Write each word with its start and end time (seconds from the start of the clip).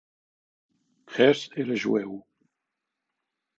Hess 1.15 1.41
era 1.61 1.79
jueu. 1.83 2.11